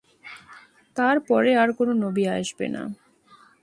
[0.97, 2.83] তার পরে আর কোনো নবি আসবে না।